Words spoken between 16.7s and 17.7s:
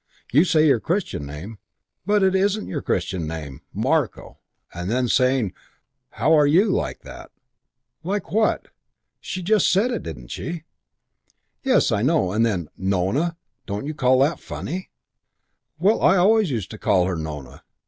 to call her 'Nona.'